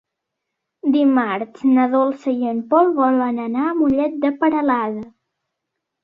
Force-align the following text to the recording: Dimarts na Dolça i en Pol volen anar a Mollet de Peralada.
Dimarts 0.93 1.65
na 1.73 1.83
Dolça 1.91 2.33
i 2.37 2.47
en 2.51 2.61
Pol 2.71 2.89
volen 2.95 3.37
anar 3.43 3.65
a 3.67 3.75
Mollet 3.81 4.17
de 4.25 4.31
Peralada. 4.39 5.05